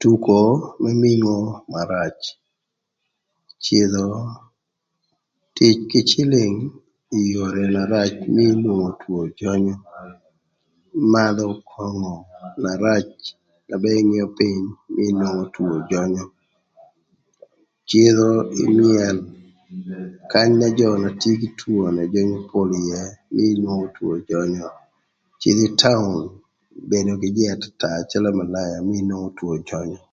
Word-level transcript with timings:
Tuko 0.00 0.36
më 0.82 0.90
mingo 1.02 1.38
na 1.72 1.80
rac, 1.92 2.18
cïdhö 3.64 4.06
tic 5.56 5.76
kï 5.90 6.00
cïlïng 6.10 6.56
ï 7.18 7.20
yore 7.32 7.64
na 7.74 7.82
rac 7.94 8.14
mii 8.34 8.50
inwongo 8.54 8.88
two 9.00 9.20
jönyö. 9.38 9.76
Madhö 11.12 11.46
köngö 11.70 12.14
na 12.62 12.72
rac 12.84 13.08
na 13.68 13.74
ba 13.82 13.90
ingeo 14.00 14.28
pïny 14.38 14.62
mii 14.94 15.08
inwongo 15.12 15.44
two 15.54 15.72
jönyö. 15.90 16.24
Cïdhö 17.88 18.30
ï 18.62 18.64
myël 18.76 19.16
kanya 20.32 20.68
jö 20.78 20.88
na 21.02 21.08
tye 21.20 21.32
kï 21.40 21.48
two 21.60 21.78
na 21.96 22.04
pol 22.50 22.70
ïë 22.82 23.02
mii 23.34 23.50
inwongo 23.54 23.86
two 23.96 24.12
jönyö. 24.28 24.66
Cïdhö 25.40 25.62
ï 25.68 25.74
taun, 25.82 26.14
bedo 26.90 27.12
kï 27.20 27.28
jïï 27.36 27.52
atata 27.54 27.90
calö 28.10 28.28
malaya 28.38 28.76
mii 28.86 29.00
inwongo 29.02 29.28
two 29.38 29.52
jönyö. 29.68 29.98